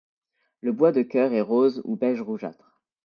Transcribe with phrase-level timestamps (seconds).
[0.61, 2.81] Le bois de cœur est rose ou beige rougeâtre.